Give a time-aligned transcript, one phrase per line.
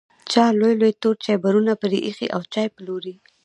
[0.31, 3.15] چا لوی لوی تور چایبرونه پرې ایښي او چای پلوري.